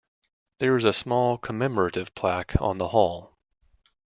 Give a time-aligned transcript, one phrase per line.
[0.57, 3.37] There is a small commemorative plaque on the Hall.